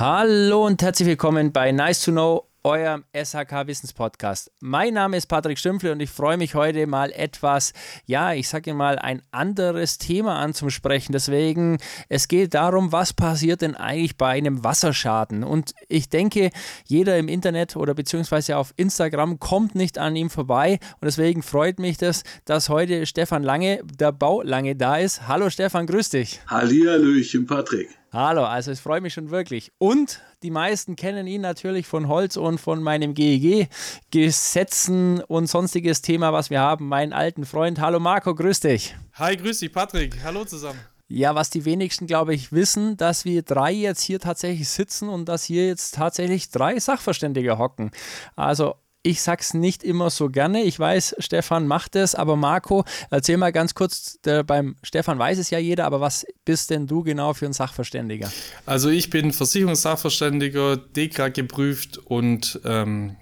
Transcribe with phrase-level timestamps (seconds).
[0.00, 4.52] Hallo und herzlich willkommen bei Nice to Know, eurem SHK Wissenspodcast.
[4.60, 7.72] Mein Name ist Patrick Stümpfle und ich freue mich heute mal etwas,
[8.06, 11.10] ja, ich sage mal, ein anderes Thema anzusprechen.
[11.10, 15.42] Deswegen, es geht darum, was passiert denn eigentlich bei einem Wasserschaden?
[15.42, 16.50] Und ich denke,
[16.86, 20.78] jeder im Internet oder beziehungsweise auf Instagram kommt nicht an ihm vorbei.
[21.00, 25.26] Und deswegen freut mich das, dass heute Stefan Lange, der Bau Lange da ist.
[25.26, 26.40] Hallo Stefan, grüß dich.
[26.46, 27.97] Hallihallöchen, Patrick.
[28.10, 29.70] Hallo, also es freut mich schon wirklich.
[29.76, 36.32] Und die meisten kennen ihn natürlich von Holz und von meinem GEG-Gesetzen und sonstiges Thema,
[36.32, 36.88] was wir haben.
[36.88, 37.80] Meinen alten Freund.
[37.80, 38.96] Hallo Marco, grüß dich.
[39.14, 40.16] Hi, grüß dich, Patrick.
[40.24, 40.80] Hallo zusammen.
[41.08, 45.28] Ja, was die wenigsten, glaube ich, wissen, dass wir drei jetzt hier tatsächlich sitzen und
[45.28, 47.90] dass hier jetzt tatsächlich drei Sachverständige hocken.
[48.36, 50.62] Also ich sag's nicht immer so gerne.
[50.62, 55.38] Ich weiß, Stefan macht es, aber Marco, erzähl mal ganz kurz, der, beim Stefan weiß
[55.38, 58.30] es ja jeder, aber was bist denn du genau für ein Sachverständiger?
[58.66, 63.16] Also ich bin Versicherungssachverständiger, DEKRA geprüft und ähm,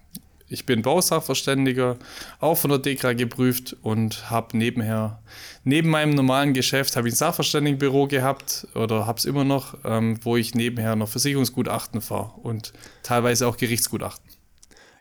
[0.49, 1.97] ich bin Bausachverständiger,
[2.39, 5.21] auch von der DEKRA geprüft und habe nebenher,
[5.65, 10.19] neben meinem normalen Geschäft, habe ich ein Sachverständigenbüro gehabt oder habe es immer noch, ähm,
[10.23, 14.36] wo ich nebenher noch Versicherungsgutachten fahre und teilweise auch Gerichtsgutachten.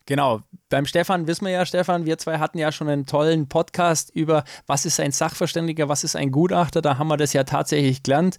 [0.08, 4.12] Genau, beim Stefan wissen wir ja, Stefan, wir zwei hatten ja schon einen tollen Podcast
[4.12, 8.04] über, was ist ein Sachverständiger, was ist ein Gutachter, da haben wir das ja tatsächlich
[8.04, 8.38] gelernt.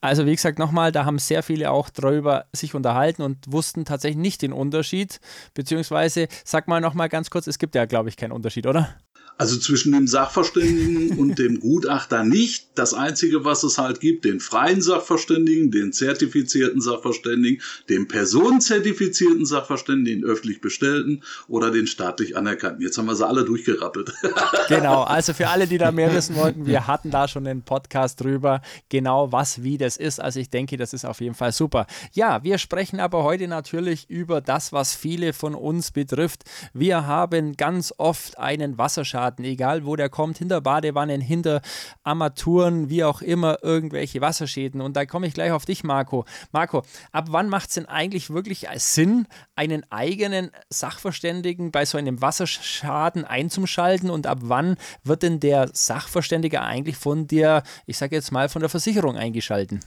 [0.00, 4.18] Also wie gesagt, nochmal, da haben sehr viele auch darüber sich unterhalten und wussten tatsächlich
[4.18, 5.20] nicht den Unterschied,
[5.54, 8.96] beziehungsweise sag mal nochmal ganz kurz, es gibt ja, glaube ich, keinen Unterschied, oder?
[9.38, 12.68] Also zwischen dem Sachverständigen und dem Gutachter nicht.
[12.74, 20.22] Das Einzige, was es halt gibt, den freien Sachverständigen, den zertifizierten Sachverständigen, den personenzertifizierten Sachverständigen,
[20.22, 22.82] den öffentlich bestellten oder den staatlich anerkannten.
[22.82, 24.12] Jetzt haben wir sie alle durchgerappelt.
[24.68, 28.20] Genau, also für alle, die da mehr wissen wollten, wir hatten da schon einen Podcast
[28.20, 30.20] drüber, genau was, wie das ist.
[30.20, 31.86] Also ich denke, das ist auf jeden Fall super.
[32.12, 36.42] Ja, wir sprechen aber heute natürlich über das, was viele von uns betrifft.
[36.72, 41.60] Wir haben ganz oft einen Wasserschaden Wasserschaden, egal wo der kommt, hinter Badewannen, hinter
[42.04, 44.80] Armaturen, wie auch immer, irgendwelche Wasserschäden.
[44.80, 46.24] Und da komme ich gleich auf dich, Marco.
[46.52, 46.82] Marco,
[47.12, 49.26] ab wann macht es denn eigentlich wirklich Sinn,
[49.56, 56.62] einen eigenen Sachverständigen bei so einem Wasserschaden einzuschalten und ab wann wird denn der Sachverständige
[56.62, 59.80] eigentlich von dir, ich sage jetzt mal, von der Versicherung eingeschalten?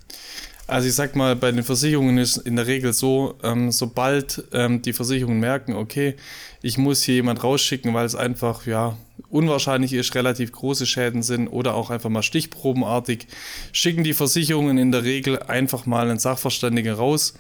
[0.69, 4.83] Also ich sag mal, bei den Versicherungen ist in der Regel so, ähm, sobald ähm,
[4.83, 6.15] die Versicherungen merken, okay,
[6.61, 8.95] ich muss hier jemand rausschicken, weil es einfach ja
[9.31, 13.25] unwahrscheinlich ist, relativ große Schäden sind oder auch einfach mal stichprobenartig,
[13.71, 17.33] schicken die Versicherungen in der Regel einfach mal einen Sachverständigen raus,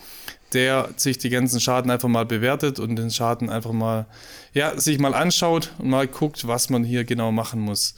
[0.53, 4.07] der sich die ganzen Schaden einfach mal bewertet und den Schaden einfach mal,
[4.55, 7.93] ja, sich mal anschaut und mal guckt, was man hier genau machen muss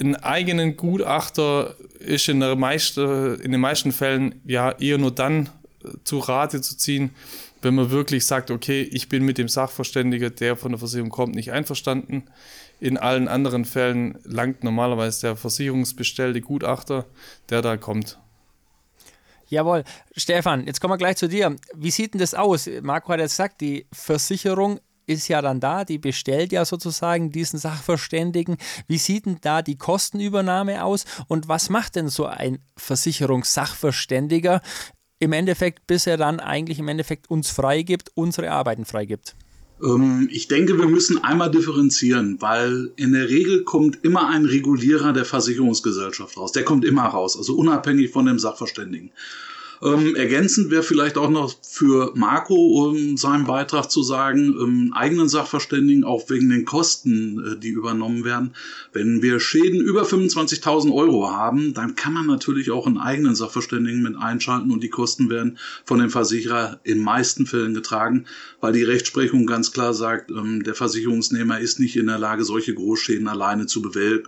[0.00, 5.50] einen eigenen Gutachter ist in, der meiste, in den meisten Fällen ja eher nur dann
[5.84, 7.10] äh, zu Rate zu ziehen,
[7.62, 11.34] wenn man wirklich sagt, okay, ich bin mit dem Sachverständiger, der von der Versicherung kommt,
[11.34, 12.24] nicht einverstanden.
[12.80, 17.04] In allen anderen Fällen langt normalerweise der versicherungsbestellte Gutachter,
[17.50, 18.18] der da kommt.
[19.48, 19.84] Jawohl.
[20.16, 21.56] Stefan, jetzt kommen wir gleich zu dir.
[21.74, 22.70] Wie sieht denn das aus?
[22.82, 27.58] Marco hat jetzt gesagt, die Versicherung ist ja dann da, die bestellt ja sozusagen diesen
[27.58, 28.56] Sachverständigen.
[28.86, 34.62] Wie sieht denn da die Kostenübernahme aus und was macht denn so ein Versicherungssachverständiger
[35.18, 39.34] im Endeffekt, bis er dann eigentlich im Endeffekt uns freigibt, unsere Arbeiten freigibt?
[39.82, 45.12] Ähm, ich denke, wir müssen einmal differenzieren, weil in der Regel kommt immer ein Regulierer
[45.12, 46.52] der Versicherungsgesellschaft raus.
[46.52, 49.10] Der kommt immer raus, also unabhängig von dem Sachverständigen.
[49.82, 55.28] Ähm, ergänzend wäre vielleicht auch noch für Marco um seinen Beitrag zu sagen, ähm, eigenen
[55.28, 58.54] Sachverständigen, auch wegen den Kosten, äh, die übernommen werden.
[58.92, 64.02] Wenn wir Schäden über 25.000 Euro haben, dann kann man natürlich auch einen eigenen Sachverständigen
[64.02, 68.26] mit einschalten und die Kosten werden von dem Versicherer in meisten Fällen getragen,
[68.60, 72.74] weil die Rechtsprechung ganz klar sagt, ähm, der Versicherungsnehmer ist nicht in der Lage, solche
[72.74, 74.20] Großschäden alleine zu, bewer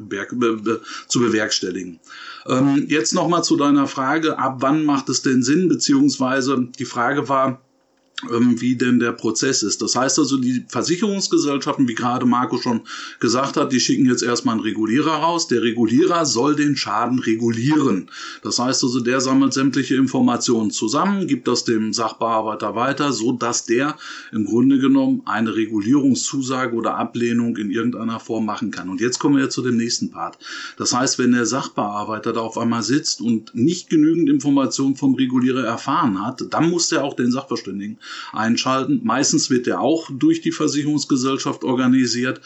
[1.08, 2.00] zu bewerkstelligen.
[2.46, 7.28] Ähm, jetzt nochmal zu deiner Frage, ab wann macht es denn Sinn, beziehungsweise die Frage
[7.28, 7.60] war,
[8.30, 9.82] wie denn der Prozess ist.
[9.82, 12.82] Das heißt also, die Versicherungsgesellschaften, wie gerade Marco schon
[13.19, 15.48] gesagt hat, die schicken jetzt erstmal einen Regulierer raus.
[15.48, 18.10] Der Regulierer soll den Schaden regulieren.
[18.42, 23.66] Das heißt also, der sammelt sämtliche Informationen zusammen, gibt das dem Sachbearbeiter weiter, so dass
[23.66, 23.96] der
[24.30, 28.88] im Grunde genommen eine Regulierungszusage oder Ablehnung in irgendeiner Form machen kann.
[28.88, 30.38] Und jetzt kommen wir zu dem nächsten Part.
[30.76, 35.64] Das heißt, wenn der Sachbearbeiter da auf einmal sitzt und nicht genügend Informationen vom Regulierer
[35.64, 37.98] erfahren hat, dann muss der auch den Sachverständigen
[38.32, 39.00] einschalten.
[39.04, 42.40] Meistens wird der auch durch die Versicherungsgesellschaft organisiert.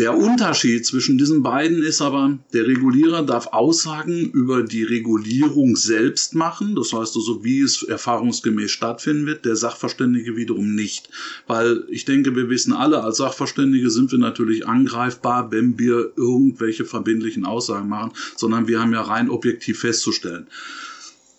[0.00, 6.34] Der Unterschied zwischen diesen beiden ist aber, der Regulierer darf Aussagen über die Regulierung selbst
[6.34, 11.10] machen, das heißt also, wie es erfahrungsgemäß stattfinden wird, der Sachverständige wiederum nicht.
[11.46, 16.86] Weil ich denke, wir wissen alle, als Sachverständige sind wir natürlich angreifbar, wenn wir irgendwelche
[16.86, 20.46] verbindlichen Aussagen machen, sondern wir haben ja rein objektiv festzustellen.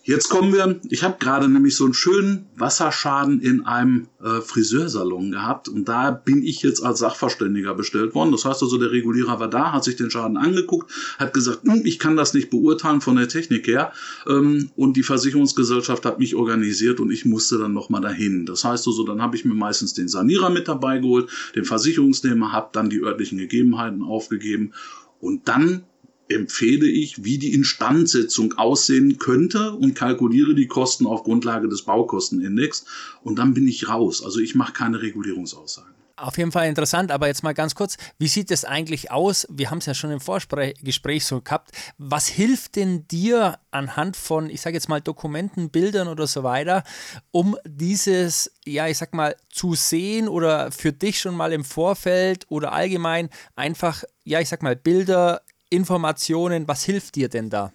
[0.04, 5.30] Jetzt kommen wir, ich habe gerade nämlich so einen schönen Wasserschaden in einem äh, Friseursalon
[5.30, 8.32] gehabt und da bin ich jetzt als Sachverständiger bestellt worden.
[8.32, 11.82] Das heißt also, der Regulierer war da, hat sich den Schaden angeguckt, hat gesagt, hm,
[11.84, 13.92] ich kann das nicht beurteilen von der Technik her
[14.26, 18.44] ähm, und die Versicherungsgesellschaft hat mich organisiert und ich musste dann nochmal dahin.
[18.44, 22.50] Das heißt also, dann habe ich mir meistens den Sanierer mit dabei geholt, den Versicherungsnehmer,
[22.50, 24.72] habe dann die örtlichen Gegebenheiten aufgegeben
[25.20, 25.84] und dann
[26.32, 32.84] empfehle ich, wie die Instandsetzung aussehen könnte und kalkuliere die Kosten auf Grundlage des Baukostenindex
[33.22, 34.22] und dann bin ich raus.
[34.22, 35.92] Also ich mache keine Regulierungsaussagen.
[36.22, 39.44] Auf jeden Fall interessant, aber jetzt mal ganz kurz, wie sieht es eigentlich aus?
[39.50, 41.72] Wir haben es ja schon im Vorgespräch so gehabt.
[41.98, 46.84] Was hilft denn dir anhand von, ich sage jetzt mal, Dokumenten, Bildern oder so weiter,
[47.32, 52.46] um dieses, ja, ich sag mal, zu sehen oder für dich schon mal im Vorfeld
[52.48, 55.40] oder allgemein einfach, ja, ich sag mal, Bilder
[55.72, 57.72] Informationen, was hilft dir denn da?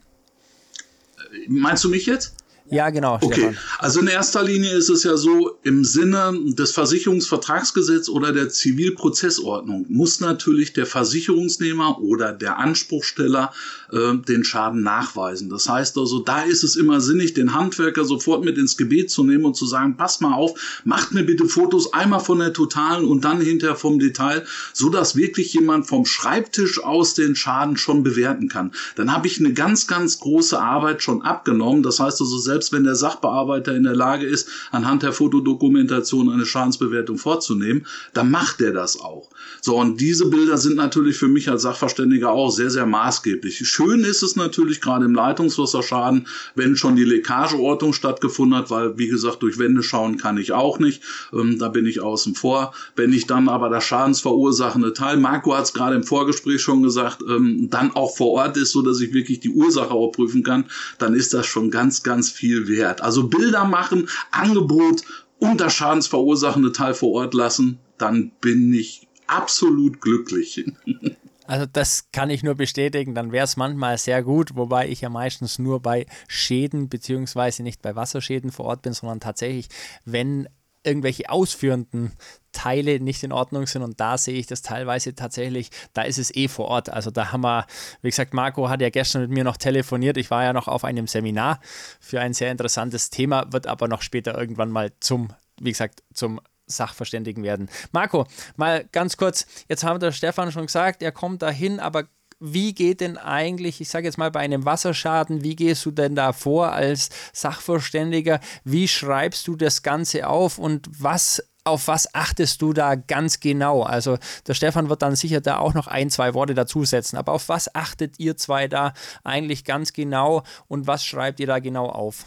[1.47, 2.36] Meinst du mich jetzt?
[2.69, 3.15] Ja, genau.
[3.21, 3.57] Okay, Stefan.
[3.79, 9.85] also in erster Linie ist es ja so, im Sinne des Versicherungsvertragsgesetzes oder der Zivilprozessordnung
[9.89, 13.53] muss natürlich der Versicherungsnehmer oder der Anspruchsteller
[13.91, 15.49] äh, den Schaden nachweisen.
[15.49, 19.23] Das heißt also, da ist es immer sinnig, den Handwerker sofort mit ins Gebet zu
[19.23, 23.05] nehmen und zu sagen, passt mal auf, macht mir bitte Fotos einmal von der totalen
[23.05, 28.03] und dann hinterher vom Detail, so dass wirklich jemand vom Schreibtisch aus den Schaden schon
[28.03, 28.73] bewerten kann.
[28.95, 31.83] Dann habe ich eine ganz, ganz große Arbeit schon abgenommen.
[31.83, 36.27] Das heißt also, selbst selbst wenn der Sachbearbeiter in der Lage ist, anhand der Fotodokumentation
[36.27, 39.29] eine Schadensbewertung vorzunehmen, dann macht er das auch.
[39.61, 43.67] So, und diese Bilder sind natürlich für mich als Sachverständiger auch sehr, sehr maßgeblich.
[43.69, 49.07] Schön ist es natürlich gerade im Leitungswasserschaden, wenn schon die Leckageortung stattgefunden hat, weil, wie
[49.07, 51.03] gesagt, durch Wände schauen kann ich auch nicht.
[51.33, 52.73] Ähm, da bin ich außen vor.
[52.95, 57.19] Wenn ich dann aber das schadensverursachende Teil, Marco hat es gerade im Vorgespräch schon gesagt,
[57.29, 60.65] ähm, dann auch vor Ort ist, so dass ich wirklich die Ursache auch prüfen kann,
[60.97, 63.01] dann ist das schon ganz, ganz viel viel wert.
[63.01, 65.03] Also Bilder machen, Angebot
[65.39, 70.65] und das schadensverursachende Teil vor Ort lassen, dann bin ich absolut glücklich.
[71.49, 75.07] Also das kann ich nur bestätigen, dann wäre es manchmal sehr gut, wobei ich ja
[75.07, 79.69] meistens nur bei Schäden beziehungsweise nicht bei Wasserschäden vor Ort bin, sondern tatsächlich,
[80.03, 80.49] wenn
[80.83, 82.11] irgendwelche ausführenden
[82.57, 86.35] Teile nicht in Ordnung sind und da sehe ich das teilweise tatsächlich, da ist es
[86.35, 86.89] eh vor Ort.
[86.89, 87.67] Also da haben wir,
[88.01, 90.17] wie gesagt, Marco hat ja gestern mit mir noch telefoniert.
[90.17, 91.59] Ich war ja noch auf einem Seminar
[91.99, 95.29] für ein sehr interessantes Thema, wird aber noch später irgendwann mal zum,
[95.61, 97.69] wie gesagt, zum Sachverständigen werden.
[97.91, 98.25] Marco,
[98.55, 102.05] mal ganz kurz, jetzt haben der Stefan schon gesagt, er kommt dahin, aber
[102.39, 106.15] wie geht denn eigentlich, ich sage jetzt mal bei einem Wasserschaden, wie gehst du denn
[106.15, 108.39] da vor als Sachverständiger?
[108.63, 113.83] Wie schreibst du das Ganze auf und was auf was achtest du da ganz genau?
[113.83, 114.17] Also
[114.47, 117.73] der Stefan wird dann sicher da auch noch ein, zwei Worte dazusetzen, aber auf was
[117.75, 118.93] achtet ihr zwei da
[119.23, 122.25] eigentlich ganz genau und was schreibt ihr da genau auf?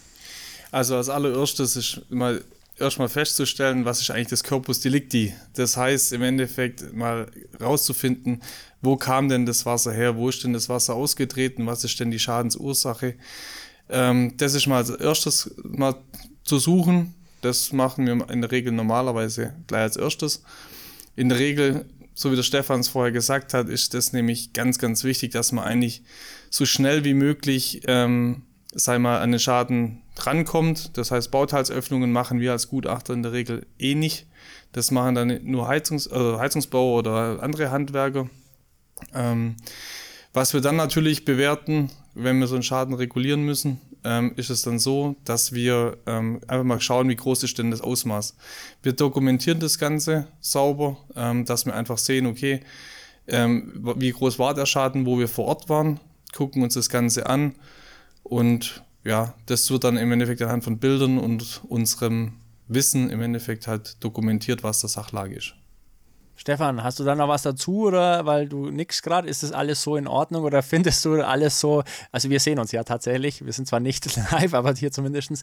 [0.71, 2.45] Also als allererstes ist mal
[2.79, 5.35] erstmal festzustellen, was ist eigentlich das Corpus Delicti.
[5.55, 7.27] Das heißt im Endeffekt mal
[7.61, 8.43] rauszufinden,
[8.81, 12.11] wo kam denn das Wasser her, wo ist denn das Wasser ausgetreten, was ist denn
[12.11, 13.14] die Schadensursache.
[13.88, 15.97] Ähm, das ist mal als erstes mal
[16.45, 17.14] zu suchen.
[17.40, 20.42] Das machen wir in der Regel normalerweise gleich als erstes.
[21.16, 24.78] In der Regel, so wie der Stefan es vorher gesagt hat, ist das nämlich ganz,
[24.78, 26.02] ganz wichtig, dass man eigentlich
[26.50, 28.42] so schnell wie möglich ähm,
[28.73, 30.97] sei mal an den Schaden rankommt.
[30.97, 34.26] Das heißt, Bauteilsöffnungen machen wir als Gutachter in der Regel eh nicht.
[34.73, 38.28] Das machen dann nur Heizungs äh, Heizungsbauer oder andere Handwerker.
[39.14, 39.56] Ähm,
[40.32, 44.62] was wir dann natürlich bewerten, wenn wir so einen Schaden regulieren müssen, ähm, ist es
[44.62, 48.37] dann so, dass wir ähm, einfach mal schauen, wie groß ist denn das Ausmaß.
[48.83, 52.61] Wir dokumentieren das Ganze sauber, ähm, dass wir einfach sehen, okay,
[53.28, 56.00] ähm, wie groß war der Schaden, wo wir vor Ort waren,
[56.35, 57.54] gucken uns das Ganze an
[58.23, 62.35] und ja, das wird dann im Endeffekt anhand von Bildern und unserem
[62.69, 65.54] Wissen im Endeffekt halt dokumentiert, was der Sachlage ist.
[66.40, 69.82] Stefan, hast du da noch was dazu oder weil du nix gerade, ist das alles
[69.82, 71.82] so in Ordnung oder findest du alles so,
[72.12, 75.42] also wir sehen uns ja tatsächlich, wir sind zwar nicht live, aber hier zumindest,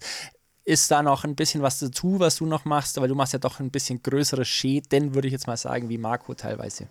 [0.68, 3.40] ist da noch ein bisschen was dazu, was du noch machst, weil du machst ja
[3.40, 6.88] doch ein bisschen größere Schäden, würde ich jetzt mal sagen, wie Marco teilweise.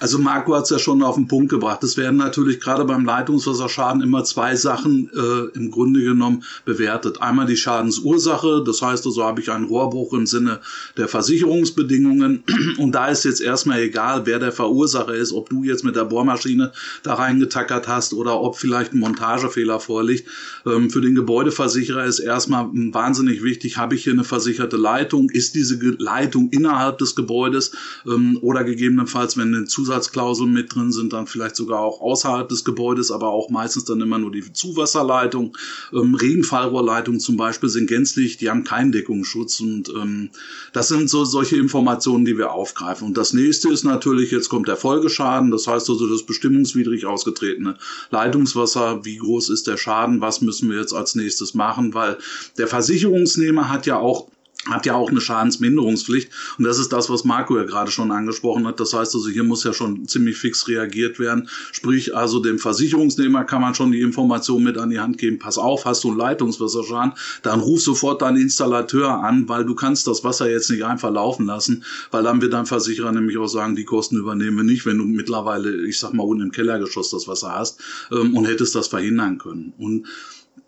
[0.00, 1.82] Also Marco hat es ja schon auf den Punkt gebracht.
[1.84, 7.20] Es werden natürlich gerade beim Leitungswasserschaden immer zwei Sachen äh, im Grunde genommen bewertet.
[7.22, 10.60] Einmal die Schadensursache, das heißt also habe ich einen Rohrbruch im Sinne
[10.96, 12.44] der Versicherungsbedingungen
[12.78, 16.04] und da ist jetzt erstmal egal, wer der Verursacher ist, ob du jetzt mit der
[16.04, 20.28] Bohrmaschine da reingetackert hast oder ob vielleicht ein Montagefehler vorliegt.
[20.66, 25.54] Ähm, für den Gebäudeversicherer ist erstmal wahnsinnig wichtig, habe ich hier eine versicherte Leitung, ist
[25.54, 27.72] diese Leitung innerhalb des Gebäudes?
[28.06, 32.64] Ähm, oder gegebenenfalls, wenn eine Zusatzklauseln mit drin sind, dann vielleicht sogar auch außerhalb des
[32.64, 35.56] Gebäudes, aber auch meistens dann immer nur die Zuwasserleitung.
[35.92, 40.30] Ähm, Regenfallrohrleitungen zum Beispiel sind gänzlich, die haben keinen Deckungsschutz und ähm,
[40.72, 43.08] das sind so solche Informationen, die wir aufgreifen.
[43.08, 47.76] Und das nächste ist natürlich, jetzt kommt der Folgeschaden, das heißt also das bestimmungswidrig ausgetretene
[48.10, 52.18] Leitungswasser, wie groß ist der Schaden, was müssen wir jetzt als nächstes machen, weil
[52.56, 54.28] der Versicherungsnehmer hat ja auch
[54.66, 56.30] hat ja auch eine Schadensminderungspflicht.
[56.58, 58.78] Und das ist das, was Marco ja gerade schon angesprochen hat.
[58.80, 61.48] Das heißt also, hier muss ja schon ziemlich fix reagiert werden.
[61.72, 65.38] Sprich, also dem Versicherungsnehmer kann man schon die Information mit an die Hand geben.
[65.38, 70.06] Pass auf, hast du einen Leitungswasserschaden, dann ruf sofort deinen Installateur an, weil du kannst
[70.06, 73.74] das Wasser jetzt nicht einfach laufen lassen, weil dann wird dein Versicherer nämlich auch sagen,
[73.74, 77.26] die Kosten übernehmen wir nicht, wenn du mittlerweile, ich sag mal, unten im Kellergeschoss das
[77.26, 77.80] Wasser hast
[78.12, 79.72] ähm, und hättest das verhindern können.
[79.78, 80.06] Und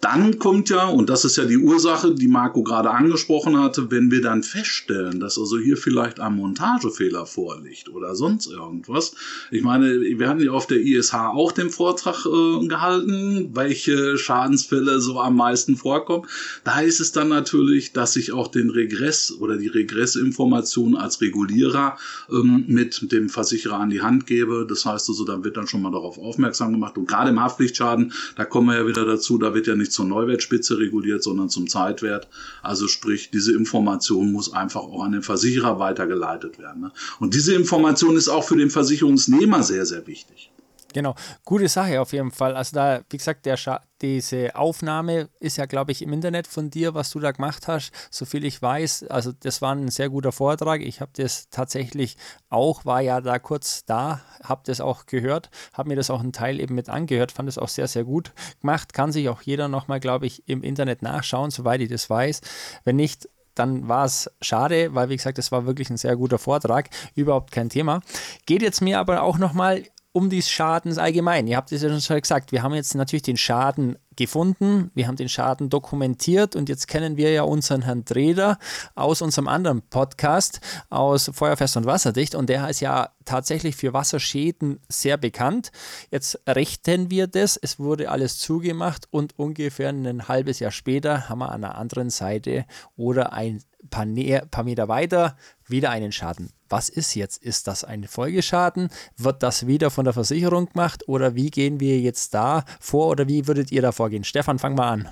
[0.01, 4.11] dann kommt ja, und das ist ja die Ursache, die Marco gerade angesprochen hatte, wenn
[4.11, 9.15] wir dann feststellen, dass also hier vielleicht ein Montagefehler vorliegt oder sonst irgendwas.
[9.51, 15.01] Ich meine, wir hatten ja auf der ISH auch den Vortrag äh, gehalten, welche Schadensfälle
[15.01, 16.27] so am meisten vorkommen.
[16.65, 21.99] Da ist es dann natürlich, dass ich auch den Regress oder die Regressinformation als Regulierer
[22.31, 24.67] ähm, mit dem Versicherer an die Hand gebe.
[24.69, 26.97] Das heißt also, da wird dann schon mal darauf aufmerksam gemacht.
[26.99, 30.05] Und gerade im Haftpflichtschaden, da kommen wir ja wieder dazu, da wird ja nicht zur
[30.05, 32.29] Neuwertspitze reguliert, sondern zum Zeitwert.
[32.63, 36.83] Also sprich, diese Information muss einfach auch an den Versicherer weitergeleitet werden.
[36.83, 36.93] Ne?
[37.19, 40.51] Und diese Information ist auch für den Versicherungsnehmer sehr, sehr wichtig.
[40.93, 42.57] Genau, gute Sache auf jeden Fall.
[42.57, 43.57] Also da, wie gesagt, der
[44.01, 47.93] diese Aufnahme ist ja, glaube ich, im Internet von dir, was du da gemacht hast,
[48.11, 49.05] soviel ich weiß.
[49.09, 50.81] Also das war ein sehr guter Vortrag.
[50.81, 52.17] Ich habe das tatsächlich
[52.49, 56.33] auch, war ja da kurz da, habe das auch gehört, habe mir das auch einen
[56.33, 58.93] Teil eben mit angehört, fand es auch sehr, sehr gut gemacht.
[58.95, 62.41] Kann sich auch jeder nochmal, glaube ich, im Internet nachschauen, soweit ich das weiß.
[62.85, 66.39] Wenn nicht, dann war es schade, weil wie gesagt, das war wirklich ein sehr guter
[66.39, 68.01] Vortrag, überhaupt kein Thema.
[68.47, 71.47] Geht jetzt mir aber auch nochmal um die Schadens allgemein.
[71.47, 75.17] Ihr habt es ja schon gesagt, wir haben jetzt natürlich den Schaden gefunden, wir haben
[75.17, 78.59] den Schaden dokumentiert und jetzt kennen wir ja unseren Herrn Dreder
[78.97, 84.81] aus unserem anderen Podcast aus Feuerfest und Wasserdicht und der ist ja tatsächlich für Wasserschäden
[84.89, 85.71] sehr bekannt.
[86.11, 91.39] Jetzt rechten wir das, es wurde alles zugemacht und ungefähr ein halbes Jahr später haben
[91.39, 94.07] wir an der anderen Seite oder ein paar,
[94.51, 95.37] paar Meter weiter
[95.67, 97.43] wieder einen Schaden was ist jetzt?
[97.43, 98.91] Ist das ein Folgeschaden?
[99.17, 103.27] Wird das wieder von der Versicherung gemacht oder wie gehen wir jetzt da vor oder
[103.27, 104.23] wie würdet ihr da vorgehen?
[104.23, 105.09] Stefan, fang mal an.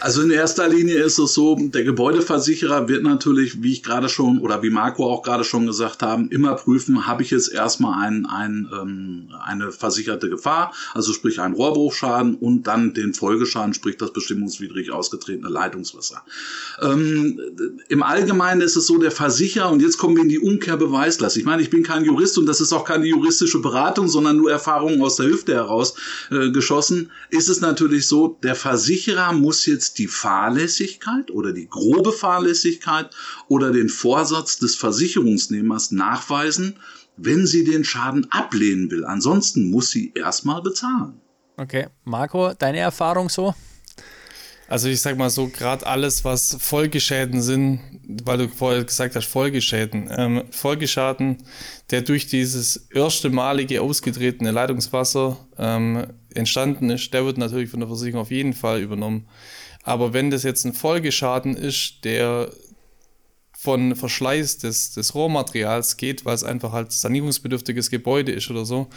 [0.00, 4.40] Also in erster Linie ist es so, der Gebäudeversicherer wird natürlich, wie ich gerade schon
[4.40, 8.26] oder wie Marco auch gerade schon gesagt haben, immer prüfen, habe ich jetzt erstmal ein,
[8.26, 14.12] ein, ähm, eine versicherte Gefahr, also sprich einen Rohrbruchschaden und dann den Folgeschaden, sprich das
[14.12, 16.24] bestimmungswidrig ausgetretene Leitungswasser.
[16.82, 17.40] Ähm,
[17.88, 21.36] Im Allgemeinen ist es so, der Versicherer, und jetzt kommen wir in die Umkehrbeweise, Beweislast.
[21.36, 24.50] Ich meine, ich bin kein Jurist und das ist auch keine juristische Beratung, sondern nur
[24.50, 25.94] Erfahrungen aus der Hüfte heraus
[26.30, 27.10] äh, geschossen.
[27.28, 33.10] Ist es natürlich so, der Versicherer muss jetzt die Fahrlässigkeit oder die grobe Fahrlässigkeit
[33.48, 36.78] oder den Vorsatz des Versicherungsnehmers nachweisen,
[37.18, 39.04] wenn sie den Schaden ablehnen will.
[39.04, 41.20] Ansonsten muss sie erstmal bezahlen.
[41.58, 43.54] Okay, Marco, deine Erfahrung so?
[44.68, 47.80] Also ich sag mal so, gerade alles, was Folgeschäden sind,
[48.24, 50.10] weil du vorher gesagt hast, Folgeschäden.
[50.16, 51.38] Ähm, Folgeschaden,
[51.90, 57.88] der durch dieses erste malige ausgetretene Leitungswasser ähm, entstanden ist, der wird natürlich von der
[57.88, 59.28] Versicherung auf jeden Fall übernommen.
[59.84, 62.50] Aber wenn das jetzt ein Folgeschaden ist, der
[63.56, 68.88] von Verschleiß des, des Rohmaterials geht, weil es einfach halt sanierungsbedürftiges Gebäude ist oder so,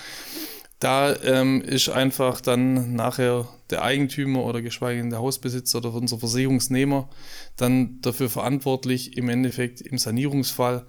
[0.80, 6.20] da ähm, ist einfach dann nachher der Eigentümer oder geschweige denn der Hausbesitzer oder unser
[6.20, 7.10] Versicherungsnehmer
[7.58, 10.86] dann dafür verantwortlich, im Endeffekt im Sanierungsfall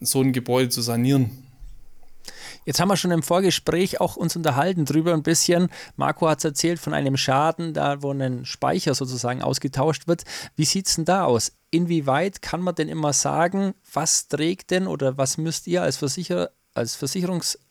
[0.00, 1.44] so ein Gebäude zu sanieren.
[2.64, 5.68] Jetzt haben wir schon im Vorgespräch auch uns unterhalten drüber ein bisschen.
[5.96, 10.24] Marco hat es erzählt von einem Schaden, da wo ein Speicher sozusagen ausgetauscht wird.
[10.56, 11.52] Wie sieht es denn da aus?
[11.70, 16.50] Inwieweit kann man denn immer sagen, was trägt denn oder was müsst ihr als Versicherer
[16.72, 16.96] als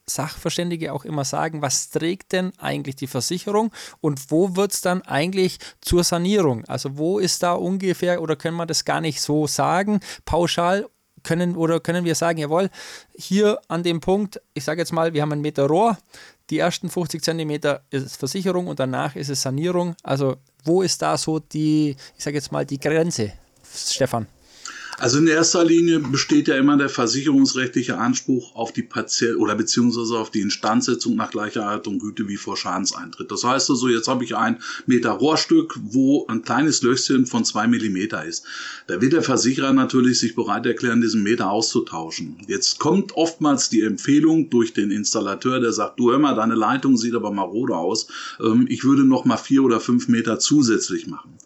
[0.05, 5.01] Versicherungssachverständige auch immer sagen, was trägt denn eigentlich die Versicherung und wo wird es dann
[5.03, 6.65] eigentlich zur Sanierung?
[6.65, 10.87] Also wo ist da ungefähr oder können wir das gar nicht so sagen, pauschal
[11.23, 12.69] können oder können wir sagen, jawohl,
[13.15, 15.97] hier an dem Punkt, ich sage jetzt mal, wir haben einen Meter Rohr,
[16.49, 19.95] die ersten 50 Zentimeter ist Versicherung und danach ist es Sanierung.
[20.03, 23.31] Also wo ist da so die, ich sage jetzt mal, die Grenze,
[23.63, 24.27] Stefan?
[24.99, 30.17] Also in erster Linie besteht ja immer der versicherungsrechtliche Anspruch auf die partiell oder beziehungsweise
[30.17, 33.31] auf die Instandsetzung nach gleicher Art und Güte wie vor Schadenseintritt.
[33.31, 37.67] Das heißt also, jetzt habe ich ein Meter Rohrstück, wo ein kleines Löchchen von zwei
[37.67, 38.45] Millimeter ist.
[38.87, 42.37] Da wird der Versicherer natürlich sich bereit erklären, diesen Meter auszutauschen.
[42.47, 46.97] Jetzt kommt oftmals die Empfehlung durch den Installateur, der sagt, du hör mal, deine Leitung
[46.97, 48.07] sieht aber marode aus.
[48.39, 51.37] Ähm, ich würde noch mal vier oder fünf Meter zusätzlich machen.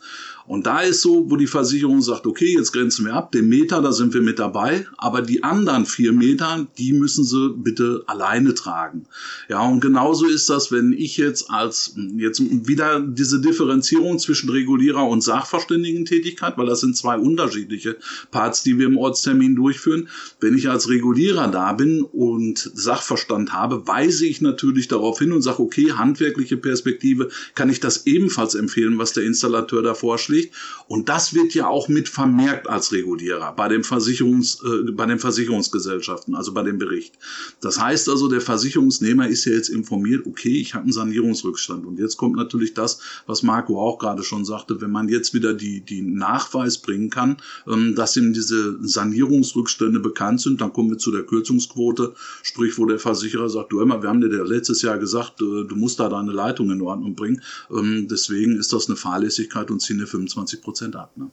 [0.47, 3.81] Und da ist so, wo die Versicherung sagt, okay, jetzt grenzen wir ab, den Meter,
[3.81, 8.53] da sind wir mit dabei, aber die anderen vier Meter, die müssen sie bitte alleine
[8.53, 9.07] tragen.
[9.49, 15.05] Ja, und genauso ist das, wenn ich jetzt als, jetzt wieder diese Differenzierung zwischen Regulierer
[15.05, 17.97] und Sachverständigentätigkeit, weil das sind zwei unterschiedliche
[18.31, 20.07] Parts, die wir im Ortstermin durchführen.
[20.39, 25.41] Wenn ich als Regulierer da bin und Sachverstand habe, weise ich natürlich darauf hin und
[25.41, 30.53] sage, okay, handwerkliche Perspektive, kann ich das ebenfalls empfehlen, was der Installateur da vorschlägt berücksichtigt.
[30.87, 35.19] Und das wird ja auch mit vermerkt als Regulierer bei, dem Versicherungs, äh, bei den
[35.19, 37.15] Versicherungsgesellschaften, also bei dem Bericht.
[37.59, 41.85] Das heißt also, der Versicherungsnehmer ist ja jetzt informiert, okay, ich habe einen Sanierungsrückstand.
[41.85, 45.53] Und jetzt kommt natürlich das, was Marco auch gerade schon sagte, wenn man jetzt wieder
[45.53, 50.97] die, die Nachweis bringen kann, ähm, dass ihm diese Sanierungsrückstände bekannt sind, dann kommen wir
[50.97, 52.13] zu der Kürzungsquote,
[52.43, 55.75] sprich, wo der Versicherer sagt, du immer, wir haben dir letztes Jahr gesagt, äh, du
[55.75, 57.41] musst da deine Leitung in Ordnung bringen.
[57.69, 61.11] Ähm, deswegen ist das eine Fahrlässigkeit und ziehen eine 25 Prozent ab.
[61.15, 61.29] Ne?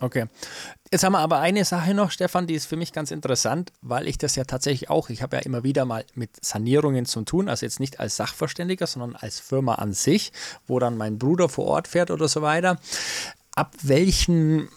[0.00, 0.26] Okay.
[0.90, 4.08] Jetzt haben wir aber eine Sache noch, Stefan, die ist für mich ganz interessant, weil
[4.08, 7.48] ich das ja tatsächlich auch, ich habe ja immer wieder mal mit Sanierungen zu tun,
[7.48, 10.32] also jetzt nicht als Sachverständiger, sondern als Firma an sich,
[10.66, 12.78] wo dann mein Bruder vor Ort fährt oder so weiter.
[13.54, 14.68] Ab welchen,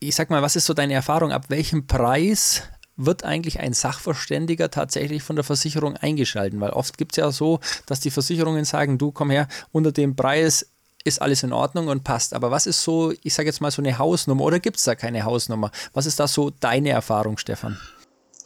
[0.00, 2.62] ich sag mal, was ist so deine Erfahrung, ab welchem Preis
[2.96, 6.60] wird eigentlich ein Sachverständiger tatsächlich von der Versicherung eingeschalten?
[6.60, 10.16] Weil oft gibt es ja so, dass die Versicherungen sagen, du komm her, unter dem
[10.16, 10.73] Preis
[11.04, 12.34] ist alles in Ordnung und passt.
[12.34, 14.94] Aber was ist so, ich sage jetzt mal so eine Hausnummer oder gibt es da
[14.94, 15.70] keine Hausnummer?
[15.92, 17.78] Was ist da so deine Erfahrung, Stefan?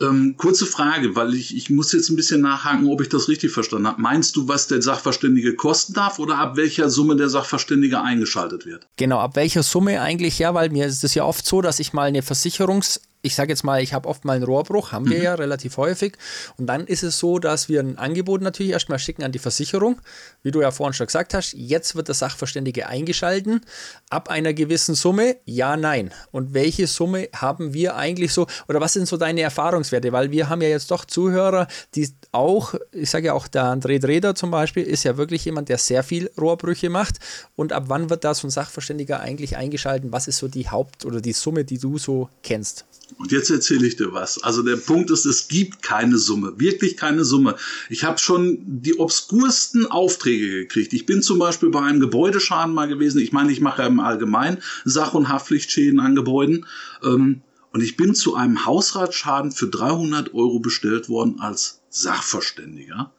[0.00, 3.50] Ähm, kurze Frage, weil ich, ich muss jetzt ein bisschen nachhaken, ob ich das richtig
[3.50, 4.00] verstanden habe.
[4.00, 8.86] Meinst du, was der Sachverständige kosten darf oder ab welcher Summe der Sachverständige eingeschaltet wird?
[8.96, 11.92] Genau, ab welcher Summe eigentlich, ja, weil mir ist es ja oft so, dass ich
[11.92, 15.18] mal eine Versicherungs- ich sage jetzt mal, ich habe oft mal einen Rohrbruch, haben wir
[15.18, 15.24] mhm.
[15.24, 16.16] ja relativ häufig.
[16.56, 20.00] Und dann ist es so, dass wir ein Angebot natürlich erstmal schicken an die Versicherung.
[20.42, 23.60] Wie du ja vorhin schon gesagt hast, jetzt wird der Sachverständige eingeschalten.
[24.08, 26.12] Ab einer gewissen Summe, ja, nein.
[26.30, 30.12] Und welche Summe haben wir eigentlich so, oder was sind so deine Erfahrungswerte?
[30.12, 33.98] Weil wir haben ja jetzt doch Zuhörer, die auch, ich sage ja auch, der André
[33.98, 37.16] Dreder zum Beispiel ist ja wirklich jemand, der sehr viel Rohrbrüche macht.
[37.56, 40.12] Und ab wann wird da so ein Sachverständiger eigentlich eingeschalten?
[40.12, 42.86] Was ist so die Haupt- oder die Summe, die du so kennst?
[43.16, 44.42] Und jetzt erzähle ich dir was.
[44.42, 47.56] Also der Punkt ist, es gibt keine Summe, wirklich keine Summe.
[47.88, 50.92] Ich habe schon die obskursten Aufträge gekriegt.
[50.92, 53.20] Ich bin zum Beispiel bei einem Gebäudeschaden mal gewesen.
[53.20, 56.66] Ich meine, ich mache ja im Allgemeinen Sach- und Haftpflichtschäden an Gebäuden.
[57.02, 57.42] Ähm,
[57.72, 63.12] und ich bin zu einem Hausratsschaden für 300 Euro bestellt worden als Sachverständiger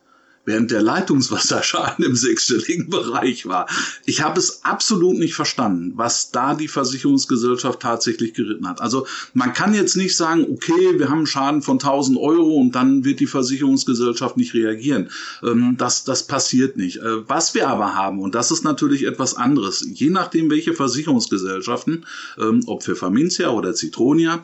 [0.50, 3.68] während der Leitungswasserschaden im sechsstelligen Bereich war.
[4.06, 8.82] Ich habe es absolut nicht verstanden, was da die Versicherungsgesellschaft tatsächlich geritten hat.
[8.82, 12.74] Also man kann jetzt nicht sagen, okay, wir haben einen Schaden von 1000 Euro und
[12.74, 15.12] dann wird die Versicherungsgesellschaft nicht reagieren.
[15.44, 16.98] Ähm, das, das passiert nicht.
[16.98, 22.08] Äh, was wir aber haben, und das ist natürlich etwas anderes, je nachdem, welche Versicherungsgesellschaften,
[22.40, 24.42] ähm, ob für Famintia oder Citronia,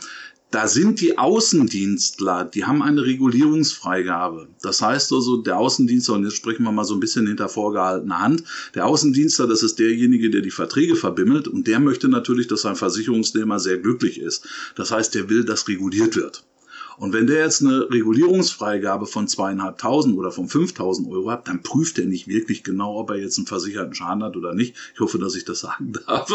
[0.55, 4.47] da sind die Außendienstler, die haben eine Regulierungsfreigabe.
[4.61, 8.21] Das heißt also, der Außendienstler, und jetzt sprechen wir mal so ein bisschen hinter vorgehaltener
[8.21, 12.61] Hand, der Außendienstler, das ist derjenige, der die Verträge verbimmelt und der möchte natürlich, dass
[12.61, 14.47] sein Versicherungsnehmer sehr glücklich ist.
[14.77, 16.45] Das heißt, der will, dass reguliert wird.
[16.97, 21.99] Und wenn der jetzt eine Regulierungsfreigabe von zweieinhalbtausend oder von 5000 Euro hat, dann prüft
[21.99, 24.77] er nicht wirklich genau, ob er jetzt einen versicherten Schaden hat oder nicht.
[24.93, 26.31] Ich hoffe, dass ich das sagen darf.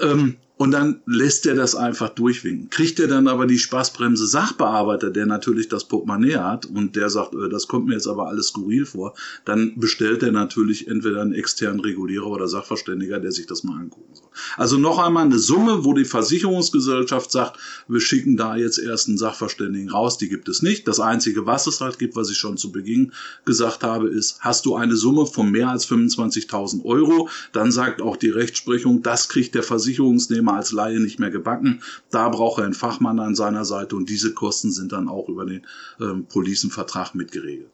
[0.00, 2.68] ähm, und dann lässt er das einfach durchwinken.
[2.68, 7.32] Kriegt er dann aber die Spaßbremse Sachbearbeiter, der natürlich das Portemonnaie hat und der sagt,
[7.34, 11.32] äh, das kommt mir jetzt aber alles skurril vor, dann bestellt er natürlich entweder einen
[11.32, 14.28] externen Regulierer oder Sachverständiger, der sich das mal angucken soll.
[14.56, 19.18] Also noch einmal eine Summe, wo die Versicherungsgesellschaft sagt, wir schicken da jetzt erst einen
[19.18, 20.88] Sachverständigen raus, die gibt es nicht.
[20.88, 23.12] Das Einzige, was es halt gibt, was ich schon zu Beginn
[23.44, 28.16] gesagt habe, ist, hast du eine Summe von mehr als 25.000 Euro, dann sagt auch
[28.16, 31.82] die Rechtsprechung, das kriegt der Versicherungsnehmer Thema als Laie nicht mehr gebacken.
[32.10, 35.44] Da braucht er einen Fachmann an seiner Seite und diese Kosten sind dann auch über
[35.44, 35.66] den
[36.00, 37.70] ähm, Policenvertrag mitgeregelt.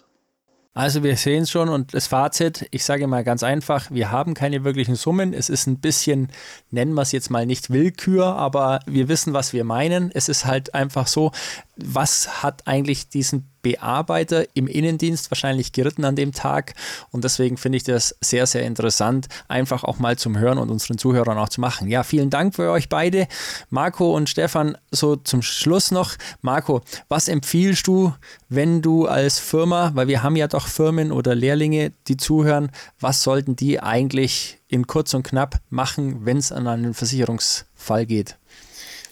[0.76, 4.34] Also wir sehen es schon und das Fazit, ich sage mal ganz einfach, wir haben
[4.34, 5.32] keine wirklichen Summen.
[5.32, 6.30] Es ist ein bisschen,
[6.72, 10.10] nennen wir es jetzt mal nicht Willkür, aber wir wissen, was wir meinen.
[10.12, 11.30] Es ist halt einfach so,
[11.76, 16.74] was hat eigentlich diesen Bearbeiter im Innendienst wahrscheinlich geritten an dem Tag.
[17.10, 20.98] Und deswegen finde ich das sehr, sehr interessant, einfach auch mal zum Hören und unseren
[20.98, 21.88] Zuhörern auch zu machen.
[21.88, 23.26] Ja, vielen Dank für euch beide,
[23.70, 24.76] Marco und Stefan.
[24.92, 28.12] So zum Schluss noch, Marco, was empfiehlst du,
[28.48, 33.22] wenn du als Firma, weil wir haben ja doch Firmen oder Lehrlinge, die zuhören, was
[33.22, 38.36] sollten die eigentlich in kurz und knapp machen, wenn es an einen Versicherungsfall geht?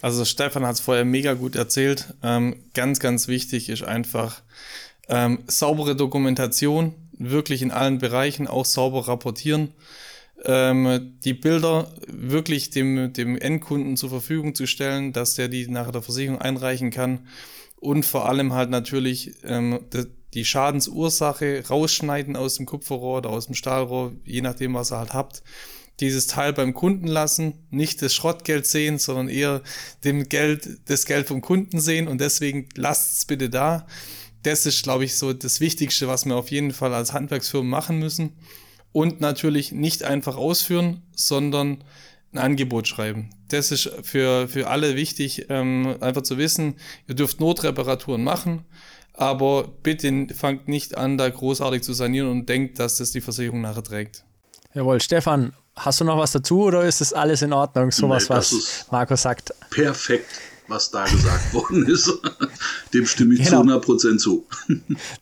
[0.02, 2.12] Also Stefan hat es vorher mega gut erzählt.
[2.24, 4.42] Ähm, ganz, ganz wichtig ist einfach
[5.08, 9.72] ähm, saubere Dokumentation, wirklich in allen Bereichen auch sauber rapportieren.
[10.44, 15.92] Ähm, die Bilder wirklich dem, dem Endkunden zur Verfügung zu stellen, dass der die nach
[15.92, 17.28] der Versicherung einreichen kann.
[17.76, 19.78] Und vor allem halt natürlich ähm,
[20.34, 25.14] die Schadensursache rausschneiden aus dem Kupferrohr oder aus dem Stahlrohr, je nachdem, was ihr halt
[25.14, 25.44] habt
[26.02, 29.62] dieses Teil beim Kunden lassen, nicht das Schrottgeld sehen, sondern eher
[30.04, 33.86] dem Geld, das Geld vom Kunden sehen und deswegen lasst es bitte da.
[34.42, 37.98] Das ist, glaube ich, so das Wichtigste, was wir auf jeden Fall als Handwerksfirmen machen
[37.98, 38.32] müssen.
[38.90, 41.82] Und natürlich nicht einfach ausführen, sondern
[42.32, 43.30] ein Angebot schreiben.
[43.48, 46.74] Das ist für, für alle wichtig, ähm, einfach zu wissen,
[47.08, 48.64] ihr dürft Notreparaturen machen,
[49.14, 53.84] aber bitte fangt nicht an, da großartig zu sanieren und denkt, dass das dieVersicherung nachher
[53.84, 54.24] trägt.
[54.74, 58.36] Jawohl, Stefan, Hast du noch was dazu oder ist das alles in Ordnung, sowas, nee,
[58.36, 59.54] was Marco sagt?
[59.70, 60.28] Perfekt,
[60.68, 62.12] was da gesagt worden ist.
[62.92, 63.62] Dem stimme ich genau.
[63.80, 64.46] zu 100% zu.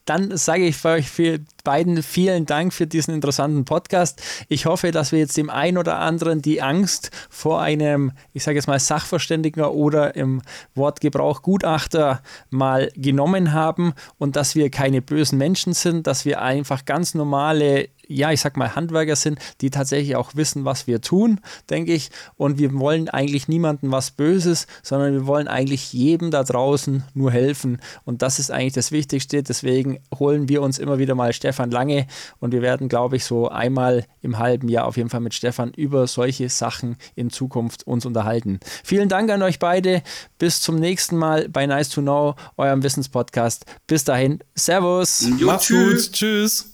[0.07, 4.21] Dann sage ich für euch für beiden vielen Dank für diesen interessanten Podcast.
[4.49, 8.57] Ich hoffe, dass wir jetzt dem einen oder anderen die Angst vor einem, ich sage
[8.57, 10.43] jetzt mal, Sachverständiger oder im
[10.75, 16.85] Wortgebrauch Gutachter mal genommen haben und dass wir keine bösen Menschen sind, dass wir einfach
[16.85, 21.40] ganz normale ja, ich sag mal, Handwerker sind, die tatsächlich auch wissen, was wir tun,
[21.70, 22.11] denke ich.
[22.37, 27.31] Und wir wollen eigentlich niemandem was Böses, sondern wir wollen eigentlich jedem da draußen nur
[27.31, 27.81] helfen.
[28.05, 29.42] Und das ist eigentlich das Wichtigste.
[29.42, 32.07] Deswegen holen wir uns immer wieder mal Stefan Lange
[32.40, 35.73] und wir werden, glaube ich, so einmal im halben Jahr auf jeden Fall mit Stefan
[35.75, 38.59] über solche Sachen in Zukunft uns unterhalten.
[38.83, 40.03] Vielen Dank an euch beide.
[40.38, 43.66] Bis zum nächsten Mal bei Nice to Know, eurem Wissenspodcast.
[43.87, 45.29] Bis dahin, Servus.
[45.38, 46.12] Jo, Macht's gut.
[46.12, 46.69] Tschüss.